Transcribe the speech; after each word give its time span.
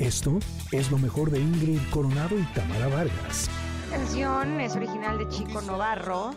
Esto 0.00 0.38
es 0.72 0.90
lo 0.90 0.96
mejor 0.96 1.30
de 1.30 1.38
Ingrid 1.38 1.78
Coronado 1.90 2.38
y 2.38 2.42
Tamara 2.54 2.88
Vargas. 2.88 3.50
La 3.90 3.98
canción 3.98 4.58
es 4.58 4.74
original 4.74 5.18
de 5.18 5.28
Chico 5.28 5.60
Novarro, 5.60 6.30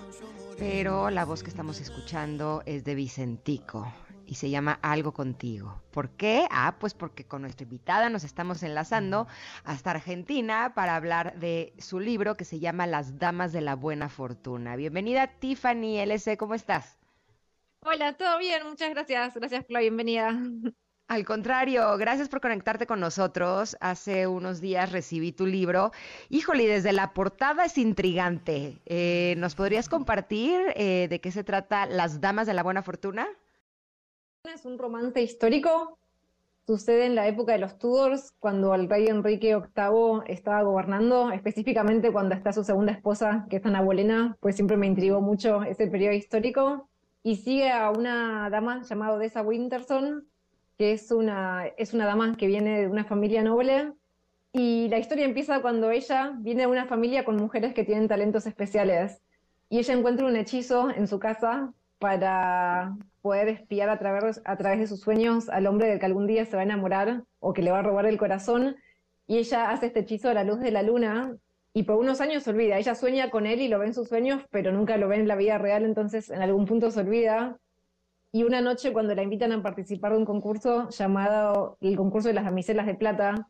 pero 0.59 1.09
la 1.09 1.23
voz 1.23 1.43
que 1.43 1.49
estamos 1.49 1.79
escuchando 1.79 2.61
es 2.65 2.83
de 2.83 2.93
Vicentico 2.93 3.89
y 4.25 4.35
se 4.35 4.49
llama 4.49 4.79
Algo 4.81 5.13
contigo. 5.13 5.81
¿Por 5.91 6.09
qué? 6.09 6.45
Ah, 6.51 6.75
pues 6.77 6.93
porque 6.93 7.23
con 7.23 7.43
nuestra 7.43 7.63
invitada 7.63 8.09
nos 8.09 8.25
estamos 8.25 8.63
enlazando 8.63 9.27
hasta 9.63 9.91
Argentina 9.91 10.73
para 10.75 10.97
hablar 10.97 11.39
de 11.39 11.73
su 11.77 12.01
libro 12.01 12.35
que 12.35 12.43
se 12.43 12.59
llama 12.59 12.85
Las 12.85 13.17
Damas 13.17 13.53
de 13.53 13.61
la 13.61 13.77
Buena 13.77 14.09
Fortuna. 14.09 14.75
Bienvenida 14.75 15.39
Tiffany 15.39 15.99
LC, 15.99 16.35
¿cómo 16.35 16.53
estás? 16.53 16.97
Hola, 17.79 18.11
todo 18.17 18.39
bien, 18.39 18.67
muchas 18.67 18.89
gracias. 18.89 19.35
Gracias 19.35 19.63
por 19.63 19.71
la 19.71 19.79
bienvenida. 19.79 20.37
Al 21.07 21.25
contrario, 21.25 21.97
gracias 21.97 22.29
por 22.29 22.39
conectarte 22.39 22.87
con 22.87 22.99
nosotros. 22.99 23.77
Hace 23.81 24.25
unos 24.25 24.61
días 24.61 24.91
recibí 24.91 25.31
tu 25.31 25.45
libro. 25.45 25.91
Híjole, 26.29 26.65
desde 26.65 26.93
la 26.93 27.13
portada 27.13 27.65
es 27.65 27.77
intrigante. 27.77 28.79
Eh, 28.85 29.35
¿Nos 29.37 29.53
podrías 29.53 29.89
compartir 29.89 30.59
eh, 30.75 31.07
de 31.09 31.19
qué 31.19 31.31
se 31.31 31.43
trata 31.43 31.85
Las 31.85 32.21
Damas 32.21 32.47
de 32.47 32.53
la 32.53 32.63
Buena 32.63 32.83
Fortuna? 32.83 33.27
Es 34.43 34.65
un 34.65 34.77
romance 34.77 35.21
histórico. 35.21 35.97
Sucede 36.65 37.05
en 37.05 37.15
la 37.15 37.27
época 37.27 37.51
de 37.51 37.59
los 37.59 37.77
Tudors, 37.77 38.31
cuando 38.39 38.73
el 38.73 38.89
rey 38.89 39.07
Enrique 39.07 39.53
VIII 39.55 40.23
estaba 40.27 40.63
gobernando, 40.63 41.31
específicamente 41.31 42.11
cuando 42.13 42.33
está 42.35 42.53
su 42.53 42.63
segunda 42.63 42.93
esposa, 42.93 43.45
que 43.49 43.57
es 43.57 43.65
Ana 43.65 43.81
Bolena, 43.81 44.37
pues 44.39 44.55
siempre 44.55 44.77
me 44.77 44.87
intrigó 44.87 45.19
mucho 45.19 45.63
ese 45.63 45.87
periodo 45.87 46.13
histórico. 46.13 46.89
Y 47.21 47.35
sigue 47.35 47.69
a 47.69 47.91
una 47.91 48.49
dama 48.49 48.81
llamada 48.83 49.13
Odessa 49.15 49.41
Winterson, 49.41 50.27
que 50.77 50.93
es 50.93 51.11
una, 51.11 51.67
es 51.77 51.93
una 51.93 52.05
dama 52.05 52.35
que 52.35 52.47
viene 52.47 52.81
de 52.81 52.87
una 52.87 53.05
familia 53.05 53.43
noble. 53.43 53.93
Y 54.51 54.87
la 54.89 54.99
historia 54.99 55.25
empieza 55.25 55.61
cuando 55.61 55.91
ella 55.91 56.33
viene 56.39 56.61
de 56.61 56.67
una 56.67 56.85
familia 56.85 57.25
con 57.25 57.37
mujeres 57.37 57.73
que 57.73 57.83
tienen 57.83 58.07
talentos 58.07 58.45
especiales. 58.45 59.21
Y 59.69 59.79
ella 59.79 59.93
encuentra 59.93 60.25
un 60.25 60.35
hechizo 60.35 60.89
en 60.91 61.07
su 61.07 61.19
casa 61.19 61.73
para 61.99 62.95
poder 63.21 63.47
espiar 63.47 63.89
a 63.89 63.97
través, 63.97 64.41
a 64.45 64.57
través 64.57 64.79
de 64.79 64.87
sus 64.87 64.99
sueños 64.99 65.49
al 65.49 65.67
hombre 65.67 65.87
del 65.87 65.99
que 65.99 66.05
algún 66.05 66.27
día 66.27 66.45
se 66.45 66.55
va 66.55 66.61
a 66.61 66.65
enamorar 66.65 67.23
o 67.39 67.53
que 67.53 67.61
le 67.61 67.71
va 67.71 67.79
a 67.79 67.83
robar 67.83 68.05
el 68.05 68.17
corazón. 68.17 68.75
Y 69.25 69.37
ella 69.37 69.71
hace 69.71 69.87
este 69.87 70.01
hechizo 70.01 70.29
a 70.29 70.33
la 70.33 70.43
luz 70.43 70.59
de 70.59 70.71
la 70.71 70.83
luna 70.83 71.35
y 71.73 71.83
por 71.83 71.97
unos 71.97 72.21
años 72.21 72.43
se 72.43 72.51
olvida. 72.51 72.77
Ella 72.77 72.93
sueña 72.93 73.29
con 73.29 73.45
él 73.47 73.61
y 73.61 73.67
lo 73.67 73.79
ve 73.79 73.87
en 73.87 73.93
sus 73.93 74.09
sueños, 74.09 74.43
pero 74.51 74.71
nunca 74.71 74.97
lo 74.97 75.07
ve 75.07 75.15
en 75.15 75.27
la 75.27 75.35
vida 75.35 75.57
real, 75.57 75.85
entonces 75.85 76.29
en 76.29 76.41
algún 76.41 76.65
punto 76.65 76.91
se 76.91 76.99
olvida 76.99 77.57
y 78.33 78.43
una 78.43 78.61
noche 78.61 78.91
cuando 78.91 79.13
la 79.13 79.21
invitan 79.21 79.51
a 79.51 79.61
participar 79.61 80.11
de 80.11 80.17
un 80.17 80.25
concurso 80.25 80.89
llamado 80.89 81.77
el 81.81 81.95
concurso 81.95 82.29
de 82.29 82.33
las 82.33 82.45
damiselas 82.45 82.87
de 82.87 82.95
plata, 82.95 83.47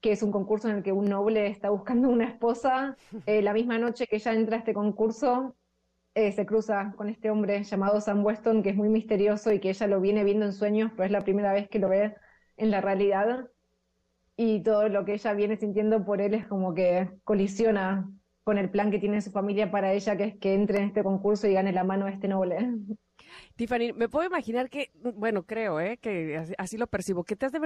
que 0.00 0.10
es 0.10 0.24
un 0.24 0.32
concurso 0.32 0.68
en 0.68 0.78
el 0.78 0.82
que 0.82 0.90
un 0.92 1.04
noble 1.04 1.46
está 1.46 1.70
buscando 1.70 2.08
una 2.08 2.26
esposa, 2.26 2.96
eh, 3.26 3.40
la 3.40 3.52
misma 3.52 3.78
noche 3.78 4.08
que 4.08 4.16
ella 4.16 4.34
entra 4.34 4.56
a 4.56 4.58
este 4.58 4.74
concurso, 4.74 5.54
eh, 6.14 6.32
se 6.32 6.44
cruza 6.44 6.92
con 6.96 7.08
este 7.08 7.30
hombre 7.30 7.62
llamado 7.62 8.00
Sam 8.00 8.24
Weston, 8.24 8.64
que 8.64 8.70
es 8.70 8.76
muy 8.76 8.88
misterioso 8.88 9.52
y 9.52 9.60
que 9.60 9.70
ella 9.70 9.86
lo 9.86 10.00
viene 10.00 10.24
viendo 10.24 10.44
en 10.44 10.54
sueños, 10.54 10.90
pero 10.96 11.04
es 11.04 11.12
la 11.12 11.20
primera 11.20 11.52
vez 11.52 11.68
que 11.68 11.78
lo 11.78 11.88
ve 11.88 12.16
en 12.56 12.70
la 12.72 12.80
realidad. 12.80 13.48
Y 14.36 14.62
todo 14.64 14.88
lo 14.88 15.04
que 15.04 15.14
ella 15.14 15.34
viene 15.34 15.56
sintiendo 15.56 16.04
por 16.04 16.20
él 16.20 16.34
es 16.34 16.48
como 16.48 16.74
que 16.74 17.10
colisiona 17.22 18.10
con 18.42 18.58
el 18.58 18.70
plan 18.70 18.90
que 18.90 18.98
tiene 18.98 19.20
su 19.20 19.30
familia 19.30 19.70
para 19.70 19.92
ella, 19.92 20.16
que 20.16 20.24
es 20.24 20.36
que 20.38 20.54
entre 20.54 20.78
en 20.78 20.84
este 20.86 21.04
concurso 21.04 21.46
y 21.46 21.52
gane 21.54 21.72
la 21.72 21.84
mano 21.84 22.06
a 22.06 22.10
este 22.10 22.26
noble. 22.26 22.58
Tiffany, 23.56 23.92
me 23.92 24.08
puedo 24.08 24.26
imaginar 24.26 24.70
que, 24.70 24.90
bueno, 24.94 25.44
creo, 25.44 25.80
¿eh? 25.80 25.98
que 25.98 26.42
así, 26.58 26.76
lo 26.76 26.86
percibo, 26.86 27.24
que 27.24 27.36
te 27.36 27.46
has 27.46 27.52
de 27.52 27.60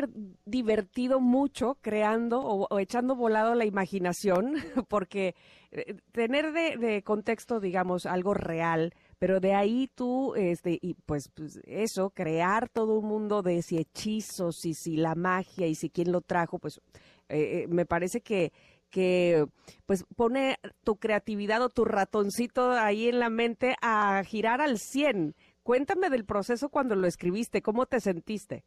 divertido 0.44 1.20
mucho 1.20 1.78
creando 1.80 2.40
o, 2.40 2.78
echando 2.78 3.14
volado 3.14 3.54
la 3.54 3.64
imaginación, 3.64 4.54
porque 4.88 5.34
eh, 5.72 5.96
tener 6.12 6.52
de, 6.52 7.02
contexto, 7.02 7.60
digamos, 7.60 8.06
algo 8.06 8.34
real, 8.34 8.92
pero 9.18 9.40
de 9.40 9.54
ahí 9.54 9.90
tú, 9.94 10.34
este, 10.34 10.78
y 10.80 10.94
pues, 10.94 11.28
pues, 11.28 11.60
eso, 11.64 12.10
crear 12.10 12.68
todo 12.68 12.98
un 12.98 13.06
mundo 13.06 13.42
de 13.42 13.62
si 13.62 13.78
hechizos 13.78 14.64
y 14.64 14.74
si 14.74 14.96
la 14.96 15.14
magia 15.14 15.66
y 15.66 15.74
si 15.74 15.90
quién 15.90 16.12
lo 16.12 16.20
trajo, 16.20 16.58
pues 16.58 16.80
eh, 17.28 17.62
eh, 17.62 17.66
me 17.68 17.86
parece 17.86 18.20
que 18.20 18.52
que 18.94 19.46
pues 19.86 20.04
pone 20.14 20.56
tu 20.84 20.94
creatividad 20.96 21.60
o 21.62 21.68
tu 21.68 21.84
ratoncito 21.84 22.70
ahí 22.70 23.08
en 23.08 23.18
la 23.18 23.28
mente 23.28 23.74
a 23.82 24.22
girar 24.24 24.60
al 24.60 24.78
100. 24.78 25.34
Cuéntame 25.64 26.10
del 26.10 26.24
proceso 26.24 26.68
cuando 26.68 26.94
lo 26.94 27.08
escribiste, 27.08 27.60
¿cómo 27.60 27.86
te 27.86 27.98
sentiste? 27.98 28.62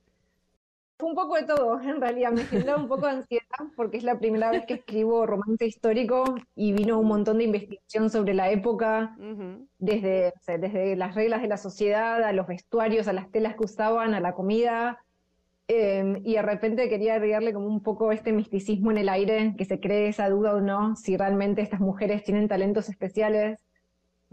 Un 1.00 1.16
poco 1.16 1.36
de 1.36 1.44
todo, 1.44 1.80
en 1.80 2.02
realidad. 2.02 2.34
Me 2.34 2.44
generó 2.44 2.76
un 2.76 2.90
poco 2.90 3.06
de 3.06 3.14
ansiedad 3.14 3.72
porque 3.78 3.98
es 3.98 4.04
la 4.04 4.20
primera 4.20 4.52
vez 4.52 4.66
que 4.66 4.74
escribo 4.74 5.26
romance 5.26 5.66
histórico 5.66 6.36
y 6.56 6.74
vino 6.74 7.00
un 7.00 7.08
montón 7.08 7.38
de 7.38 7.46
investigación 7.46 8.10
sobre 8.10 8.34
la 8.34 8.50
época, 8.50 9.16
desde, 9.78 10.34
desde 10.46 10.98
las 10.98 11.16
reglas 11.16 11.42
de 11.42 11.48
la 11.48 11.58
sociedad, 11.58 12.22
a 12.22 12.34
los 12.34 12.48
vestuarios, 12.48 13.08
a 13.08 13.14
las 13.14 13.32
telas 13.32 13.56
que 13.56 13.64
usaban, 13.64 14.14
a 14.14 14.20
la 14.20 14.34
comida. 14.34 15.00
Em, 15.68 16.22
y 16.24 16.36
de 16.36 16.42
repente 16.42 16.88
quería 16.88 17.16
agregarle 17.16 17.54
como 17.54 17.68
un 17.68 17.82
poco 17.82 18.12
este 18.12 18.32
misticismo 18.32 18.92
en 18.92 18.98
el 18.98 19.10
aire, 19.10 19.54
que 19.58 19.66
se 19.66 19.80
cree 19.80 20.08
esa 20.08 20.30
duda 20.30 20.56
o 20.56 20.62
no, 20.62 20.96
si 20.96 21.18
realmente 21.18 21.62
estas 21.62 21.82
mujeres 21.82 22.24
tienen 22.24 22.48
talentos 22.48 22.90
especiales. 22.90 23.60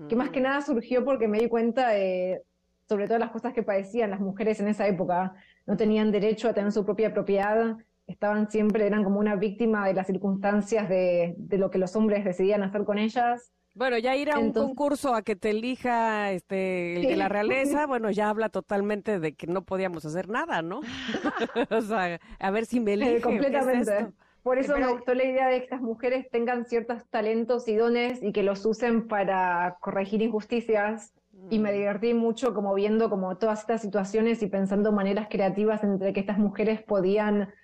Que 0.08 0.16
más 0.16 0.30
que 0.30 0.40
nada 0.40 0.60
surgió 0.60 1.04
porque 1.04 1.28
me 1.28 1.38
di 1.38 1.48
cuenta 1.48 1.90
de 1.90 2.42
sobre 2.88 3.06
todo 3.06 3.18
las 3.18 3.30
cosas 3.30 3.52
que 3.52 3.62
padecían 3.62 4.10
las 4.10 4.20
mujeres 4.20 4.60
en 4.60 4.68
esa 4.68 4.86
época. 4.86 5.34
No 5.66 5.76
tenían 5.76 6.12
derecho 6.12 6.48
a 6.48 6.54
tener 6.54 6.72
su 6.72 6.84
propia 6.84 7.12
propiedad, 7.12 7.76
estaban 8.06 8.50
siempre, 8.50 8.86
eran 8.86 9.04
como 9.04 9.18
una 9.18 9.36
víctima 9.36 9.86
de 9.86 9.94
las 9.94 10.06
circunstancias 10.06 10.88
de, 10.88 11.36
lo 11.50 11.70
que 11.70 11.78
los 11.78 11.96
hombres 11.96 12.24
decidían 12.24 12.62
hacer 12.62 12.84
con 12.84 12.98
ellas. 12.98 13.52
Bueno, 13.74 13.98
ya 13.98 14.14
ir 14.14 14.30
a 14.30 14.38
un 14.38 14.52
concurso 14.52 15.14
a 15.14 15.22
que 15.22 15.34
te 15.34 15.50
elija 15.50 16.30
este 16.30 16.96
el 16.96 17.02
de 17.02 17.16
la 17.16 17.28
realeza, 17.28 17.86
bueno, 17.88 18.10
ya 18.10 18.30
habla 18.30 18.48
totalmente 18.48 19.18
de 19.18 19.34
que 19.34 19.48
no 19.48 19.64
podíamos 19.64 20.04
hacer 20.04 20.28
nada, 20.28 20.62
¿no? 20.62 20.80
o 21.70 21.80
sea, 21.82 22.20
a 22.38 22.50
ver 22.50 22.66
si 22.66 22.78
me 22.78 22.94
elige. 22.94 23.20
completamente. 23.20 24.12
Por 24.44 24.58
eso 24.58 24.76
me 24.76 24.86
gustó 24.88 25.14
la 25.14 25.24
idea 25.24 25.48
de 25.48 25.56
que 25.56 25.64
estas 25.64 25.80
mujeres 25.80 26.28
tengan 26.30 26.66
ciertos 26.66 27.08
talentos 27.08 27.66
y 27.66 27.76
dones 27.76 28.22
y 28.22 28.30
que 28.30 28.42
los 28.42 28.64
usen 28.66 29.08
para 29.08 29.78
corregir 29.80 30.20
injusticias 30.20 31.14
y 31.48 31.58
me 31.58 31.72
divertí 31.72 32.12
mucho 32.12 32.52
como 32.52 32.74
viendo 32.74 33.08
como 33.08 33.38
todas 33.38 33.60
estas 33.60 33.80
situaciones 33.80 34.42
y 34.42 34.46
pensando 34.46 34.92
maneras 34.92 35.28
creativas 35.30 35.82
entre 35.82 36.12
que 36.12 36.20
estas 36.20 36.38
mujeres 36.38 36.82
podían 36.82 37.54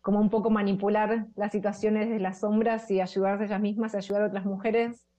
como 0.00 0.18
un 0.18 0.30
poco 0.30 0.48
manipular 0.48 1.26
las 1.36 1.52
situaciones 1.52 2.08
de 2.08 2.20
las 2.20 2.40
sombras 2.40 2.90
y 2.90 3.02
ayudarse 3.02 3.44
ellas 3.44 3.60
mismas 3.60 3.92
y 3.92 3.98
ayudar 3.98 4.22
a 4.22 4.26
otras 4.28 4.46
mujeres. 4.46 5.09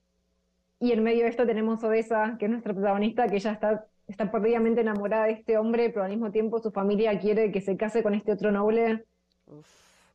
Y 0.81 0.94
en 0.94 1.03
medio 1.03 1.25
de 1.25 1.30
esto 1.30 1.46
tenemos 1.46 1.84
Odessa, 1.84 2.38
que 2.40 2.46
es 2.46 2.52
nuestra 2.52 2.74
protagonista, 2.74 3.28
que 3.28 3.36
ella 3.36 3.52
está, 3.52 3.86
está 4.08 4.31
perdidamente 4.31 4.81
enamorada 4.81 5.25
de 5.25 5.34
este 5.34 5.59
hombre, 5.59 5.92
pero 5.92 6.03
al 6.03 6.09
mismo 6.09 6.31
tiempo 6.31 6.58
su 6.58 6.72
familia 6.72 7.19
quiere 7.19 7.52
que 7.52 7.62
se 7.62 7.78
case 7.78 8.02
con 8.02 8.16
este 8.16 8.31
otro 8.31 8.52
noble 8.52 9.06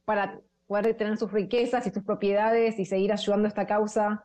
para 0.04 0.40
poder 0.66 0.94
tener 0.96 1.18
sus 1.18 1.30
riquezas 1.30 1.86
y 1.86 1.90
sus 1.90 2.02
propiedades 2.02 2.80
y 2.80 2.84
seguir 2.84 3.12
ayudando 3.12 3.46
a 3.46 3.48
esta 3.48 3.68
causa 3.68 4.24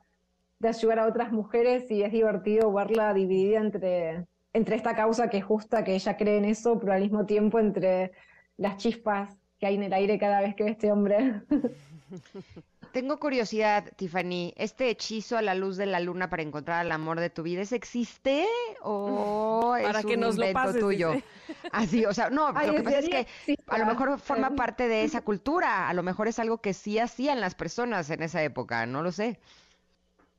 de 0.57 0.69
ayudar 0.69 0.97
a 0.97 1.05
otras 1.05 1.31
mujeres 1.31 1.91
y 1.91 2.01
es 2.01 2.11
divertido 2.11 2.73
verla 2.73 3.13
dividida 3.13 3.59
entre, 3.59 4.25
entre 4.53 4.75
esta 4.77 4.95
causa 4.95 5.29
que 5.29 5.37
es 5.37 5.45
justa, 5.45 5.83
que 5.83 5.93
ella 5.93 6.17
cree 6.17 6.39
en 6.39 6.45
eso, 6.45 6.79
pero 6.79 6.93
al 6.93 7.01
mismo 7.01 7.27
tiempo 7.27 7.59
entre 7.59 8.13
las 8.57 8.77
chispas 8.77 9.37
que 9.59 9.67
hay 9.67 9.75
en 9.75 9.83
el 9.83 9.93
aire 9.93 10.17
cada 10.17 10.41
vez 10.41 10.55
que 10.55 10.63
ve 10.63 10.71
este 10.71 10.91
hombre. 10.91 11.43
Tengo 12.91 13.19
curiosidad, 13.19 13.85
Tiffany. 13.95 14.53
¿Este 14.57 14.89
hechizo 14.89 15.37
a 15.37 15.41
la 15.41 15.55
luz 15.55 15.77
de 15.77 15.85
la 15.85 15.99
luna 15.99 16.29
para 16.29 16.43
encontrar 16.43 16.79
al 16.79 16.91
amor 16.91 17.19
de 17.19 17.29
tu 17.29 17.43
vida 17.43 17.61
¿es 17.61 17.71
existe 17.71 18.45
o 18.81 19.75
es 19.77 19.85
para 19.85 20.03
que 20.03 20.17
nos 20.17 20.37
lo 20.37 20.51
pases, 20.51 20.81
tuyo? 20.81 21.13
Así, 21.71 22.05
o 22.05 22.13
sea, 22.13 22.29
no, 22.29 22.51
lo 22.51 22.75
que 22.75 22.83
pasa 22.83 22.99
es 22.99 23.09
que 23.09 23.27
a 23.67 23.77
lo 23.77 23.85
mejor 23.85 24.19
forma 24.19 24.55
parte 24.55 24.87
de 24.87 25.03
esa 25.03 25.21
cultura, 25.23 25.87
a 25.87 25.93
lo 25.93 26.03
mejor 26.03 26.27
es 26.27 26.39
algo 26.39 26.59
que 26.59 26.73
sí 26.73 26.99
hacían 26.99 27.39
las 27.39 27.55
personas 27.55 28.09
en 28.09 28.23
esa 28.23 28.43
época, 28.43 28.85
no 28.85 29.01
lo 29.01 29.11
sé. 29.11 29.39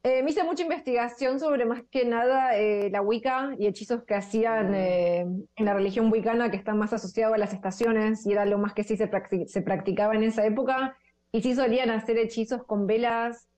Eh, 0.04 0.22
me 0.24 0.32
hice 0.32 0.42
mucha 0.42 0.64
investigación 0.64 1.38
sobre 1.38 1.64
más 1.64 1.84
que 1.88 2.04
nada 2.04 2.56
eh, 2.56 2.90
la 2.90 3.00
Wicca 3.00 3.54
y 3.56 3.68
hechizos 3.68 4.02
que 4.02 4.16
hacían 4.16 4.74
eh, 4.74 5.20
en 5.20 5.64
la 5.64 5.74
religión 5.74 6.10
wicana 6.10 6.50
que 6.50 6.56
están 6.56 6.76
más 6.76 6.92
asociados 6.92 7.36
a 7.36 7.38
las 7.38 7.52
estaciones 7.52 8.26
y 8.26 8.32
era 8.32 8.44
lo 8.44 8.58
más 8.58 8.74
que 8.74 8.82
sí 8.82 8.96
se, 8.96 9.08
se 9.46 9.62
practicaba 9.62 10.16
en 10.16 10.24
esa 10.24 10.44
época. 10.44 10.96
Y 11.32 11.42
sí 11.42 11.54
solían 11.54 11.90
hacer 11.90 12.18
hechizos 12.18 12.62
con 12.64 12.86
velas 12.86 13.48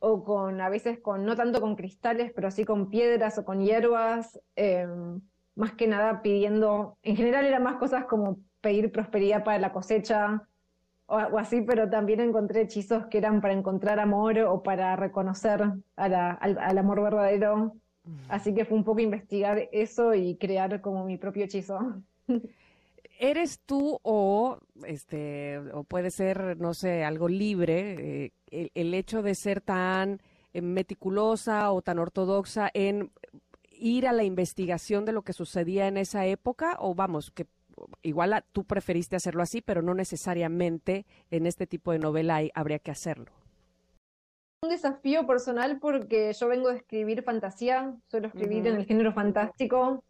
o 0.00 0.24
con, 0.24 0.60
a 0.60 0.68
veces 0.68 0.98
con, 0.98 1.24
no 1.24 1.36
tanto 1.36 1.60
con 1.60 1.76
cristales, 1.76 2.32
pero 2.34 2.50
sí 2.50 2.64
con 2.64 2.90
piedras 2.90 3.38
o 3.38 3.44
con 3.44 3.60
hierbas, 3.60 4.40
más 5.54 5.72
que 5.72 5.86
nada 5.86 6.20
pidiendo, 6.22 6.98
en 7.02 7.16
general 7.16 7.46
eran 7.46 7.62
más 7.62 7.76
cosas 7.76 8.04
como 8.04 8.38
pedir 8.60 8.92
prosperidad 8.92 9.44
para 9.44 9.58
la 9.58 9.72
cosecha, 9.72 10.46
o, 11.06 11.16
así, 11.38 11.62
pero 11.62 11.88
también 11.88 12.20
encontré 12.20 12.62
hechizos 12.62 13.06
que 13.06 13.18
eran 13.18 13.40
para 13.40 13.54
encontrar 13.54 14.00
amor 14.00 14.38
o 14.40 14.62
para 14.62 14.96
reconocer 14.96 15.62
al, 15.96 16.78
amor 16.78 17.02
verdadero. 17.02 17.76
Así 18.28 18.54
que 18.54 18.64
fue 18.64 18.76
un 18.76 18.84
poco 18.84 19.00
investigar 19.00 19.68
eso 19.72 20.14
y 20.14 20.36
crear 20.36 20.80
como 20.80 21.04
mi 21.04 21.16
propio 21.16 21.44
hechizo. 21.44 21.78
¿Eres 23.18 23.60
tú 23.60 23.98
o, 24.02 24.58
este, 24.86 25.58
o 25.72 25.84
puede 25.84 26.10
ser, 26.10 26.58
no 26.58 26.74
sé, 26.74 27.04
algo 27.04 27.28
libre, 27.28 28.24
eh, 28.24 28.32
el, 28.50 28.70
el, 28.74 28.94
hecho 28.94 29.22
de 29.22 29.34
ser 29.34 29.60
tan 29.60 30.20
eh, 30.52 30.60
meticulosa 30.60 31.72
o 31.72 31.82
tan 31.82 31.98
ortodoxa 31.98 32.70
en 32.74 33.10
ir 33.70 34.06
a 34.06 34.12
la 34.12 34.24
investigación 34.24 35.04
de 35.04 35.12
lo 35.12 35.22
que 35.22 35.32
sucedía 35.32 35.88
en 35.88 35.96
esa 35.96 36.26
época? 36.26 36.76
O 36.78 36.94
vamos, 36.94 37.30
que 37.30 37.46
igual 38.02 38.44
tú 38.52 38.64
preferiste 38.64 39.16
hacerlo 39.16 39.42
así, 39.42 39.62
pero 39.62 39.82
no 39.82 39.94
necesariamente 39.94 41.06
en 41.30 41.46
este 41.46 41.66
tipo 41.66 41.92
de 41.92 41.98
novela 41.98 42.36
hay, 42.36 42.50
habría 42.54 42.78
que 42.78 42.90
hacerlo. 42.90 43.32
Un 44.62 44.70
desafío 44.70 45.26
personal 45.26 45.78
porque 45.78 46.32
yo 46.32 46.48
vengo 46.48 46.70
de 46.70 46.78
escribir 46.78 47.22
fantasía, 47.22 47.94
suelo 48.08 48.28
escribir 48.28 48.62
uh 48.62 48.66
-huh. 48.66 48.68
en 48.70 48.76
el 48.76 48.86
género 48.86 49.12
fantástico 49.12 50.02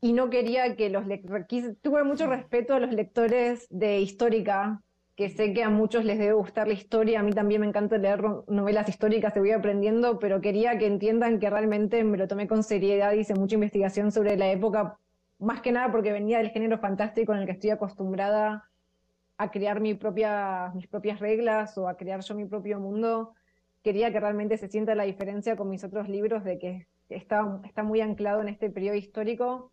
y 0.00 0.12
no 0.12 0.30
quería 0.30 0.76
que 0.76 0.90
los 0.90 1.06
lectores, 1.06 1.76
tuve 1.82 2.04
mucho 2.04 2.26
respeto 2.26 2.74
a 2.74 2.80
los 2.80 2.92
lectores 2.92 3.66
de 3.70 4.00
histórica, 4.00 4.82
que 5.16 5.28
sé 5.28 5.52
que 5.52 5.64
a 5.64 5.70
muchos 5.70 6.04
les 6.04 6.18
debe 6.18 6.34
gustar 6.34 6.68
la 6.68 6.74
historia, 6.74 7.18
a 7.18 7.22
mí 7.24 7.32
también 7.32 7.60
me 7.60 7.66
encanta 7.66 7.98
leer 7.98 8.22
novelas 8.46 8.88
históricas, 8.88 9.34
te 9.34 9.40
voy 9.40 9.50
aprendiendo, 9.50 10.20
pero 10.20 10.40
quería 10.40 10.78
que 10.78 10.86
entiendan 10.86 11.40
que 11.40 11.50
realmente 11.50 12.04
me 12.04 12.16
lo 12.16 12.28
tomé 12.28 12.46
con 12.46 12.62
seriedad, 12.62 13.12
hice 13.12 13.34
mucha 13.34 13.56
investigación 13.56 14.12
sobre 14.12 14.36
la 14.36 14.48
época, 14.50 14.98
más 15.40 15.60
que 15.60 15.72
nada 15.72 15.90
porque 15.90 16.12
venía 16.12 16.38
del 16.38 16.50
género 16.50 16.78
fantástico 16.78 17.32
en 17.32 17.40
el 17.40 17.46
que 17.46 17.52
estoy 17.52 17.70
acostumbrada 17.70 18.68
a 19.36 19.50
crear 19.50 19.80
mi 19.80 19.94
propia, 19.94 20.70
mis 20.74 20.86
propias 20.86 21.18
reglas 21.18 21.76
o 21.78 21.88
a 21.88 21.96
crear 21.96 22.20
yo 22.20 22.34
mi 22.34 22.44
propio 22.44 22.78
mundo. 22.78 23.34
Quería 23.82 24.12
que 24.12 24.20
realmente 24.20 24.56
se 24.56 24.68
sienta 24.68 24.96
la 24.96 25.04
diferencia 25.04 25.56
con 25.56 25.68
mis 25.68 25.84
otros 25.84 26.08
libros 26.08 26.44
de 26.44 26.58
que 26.58 26.86
está, 27.08 27.60
está 27.64 27.84
muy 27.84 28.00
anclado 28.00 28.40
en 28.40 28.48
este 28.48 28.68
periodo 28.70 28.96
histórico 28.96 29.72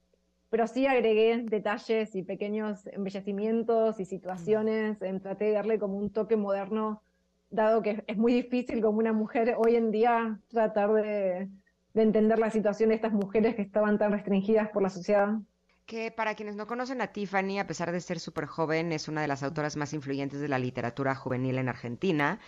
pero 0.50 0.68
sí 0.68 0.86
agregué 0.88 1.44
detalles 1.44 2.16
y 2.16 2.24
pequeños 2.24 2.88
embellecimientos 2.88 4.00
y 4.00 4.06
situaciones, 4.06 5.00
traté 5.22 5.46
de 5.46 5.52
darle 5.52 5.80
como 5.80 5.98
un 5.98 6.12
toque 6.12 6.36
moderno, 6.36 7.02
dado 7.50 7.82
que 7.82 8.04
es 8.08 8.18
muy 8.18 8.34
difícil 8.34 8.82
como 8.82 9.00
una 9.00 9.14
mujer 9.14 9.56
hoy 9.58 9.76
en 9.76 9.92
día 9.92 10.40
tratar 10.50 10.94
de, 10.94 11.50
de 11.94 12.02
entender 12.02 12.40
la 12.40 12.52
situación 12.52 12.90
de 12.90 12.96
estas 12.96 13.14
mujeres 13.14 13.56
que 13.56 13.62
estaban 13.62 13.98
tan 13.98 14.12
restringidas 14.12 14.70
por 14.70 14.84
la 14.84 14.90
sociedad 14.90 15.40
que 15.86 16.12
para 16.12 16.34
quienes 16.36 16.56
no 16.56 16.66
conocen 16.66 17.02
a 17.02 17.08
Tiffany, 17.08 17.60
a 17.60 17.68
pesar 17.68 17.92
de 17.92 18.02
ser 18.02 18.20
súper 18.20 18.48
joven, 18.48 18.92
es 18.92 19.08
una 19.08 19.22
de 19.22 19.28
las 19.28 19.44
autoras 19.44 19.78
más 19.78 19.94
influyentes 19.94 20.40
de 20.40 20.48
la 20.48 20.58
literatura 20.58 21.14
juvenil 21.14 21.58
en 21.60 21.70
Argentina. 21.70 22.40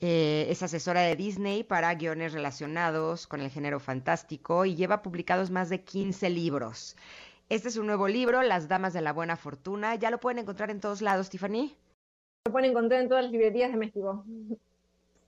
Eh, 0.00 0.46
es 0.48 0.62
asesora 0.62 1.00
de 1.00 1.16
Disney 1.16 1.64
para 1.64 1.92
guiones 1.94 2.32
relacionados 2.32 3.26
con 3.26 3.40
el 3.40 3.50
género 3.50 3.80
fantástico 3.80 4.64
y 4.64 4.76
lleva 4.76 5.02
publicados 5.02 5.50
más 5.50 5.70
de 5.70 5.82
15 5.82 6.30
libros. 6.30 6.96
Este 7.50 7.68
es 7.68 7.76
un 7.76 7.86
nuevo 7.86 8.08
libro, 8.08 8.42
Las 8.42 8.68
Damas 8.68 8.94
de 8.94 9.02
la 9.02 9.12
Buena 9.12 9.36
Fortuna. 9.36 9.94
¿Ya 9.96 10.10
lo 10.10 10.18
pueden 10.18 10.38
encontrar 10.38 10.70
en 10.70 10.80
todos 10.80 11.02
lados, 11.02 11.28
Tiffany? 11.28 11.76
Lo 12.46 12.52
pueden 12.52 12.70
encontrar 12.70 13.02
en 13.02 13.08
todas 13.08 13.24
las 13.24 13.32
librerías 13.32 13.70
de 13.70 13.76
México. 13.76 14.24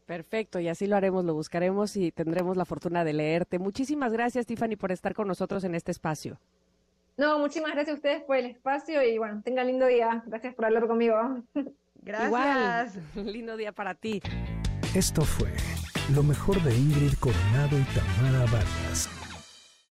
Perfecto, 0.07 0.61
y 0.61 0.69
así 0.69 0.87
lo 0.87 0.97
haremos, 0.97 1.25
lo 1.25 1.35
buscaremos 1.35 1.97
y 1.97 2.13
tendremos 2.13 2.57
la 2.57 2.65
fortuna 2.65 3.05
de 3.05 3.13
leerte. 3.13 3.59
Muchísimas 3.59 4.13
gracias, 4.13 4.47
Tiffany, 4.47 4.77
por 4.77 4.93
estar 4.93 5.15
con 5.15 5.29
nosotros 5.29 5.65
en 5.65 5.75
este 5.75 5.91
espacio. 5.91 6.39
No, 7.17 7.39
muchísimas 7.39 7.73
gracias 7.73 7.95
a 7.95 7.97
ustedes 7.97 8.23
por 8.23 8.37
el 8.37 8.47
espacio 8.47 9.03
y 9.03 9.19
bueno, 9.19 9.43
tengan 9.45 9.67
lindo 9.67 9.87
día. 9.87 10.23
Gracias 10.27 10.55
por 10.55 10.65
hablar 10.65 10.87
conmigo. 10.87 11.17
Gracias. 12.03 12.29
Igual, 12.29 12.93
lindo 13.33 13.57
día 13.57 13.73
para 13.73 13.95
ti. 13.95 14.23
Esto 14.95 15.23
fue 15.23 15.49
lo 16.15 16.23
mejor 16.23 16.63
de 16.63 16.75
Ingrid 16.75 17.15
Coronado 17.19 17.79
y 17.79 17.85
Tamara 17.95 18.45
Vargas. 18.53 19.09